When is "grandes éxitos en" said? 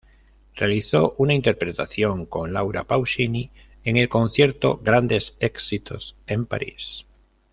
4.81-6.47